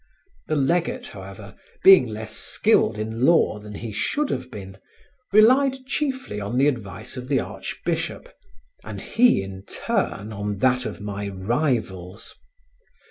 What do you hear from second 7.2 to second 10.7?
the archbishop, and he, in turn, on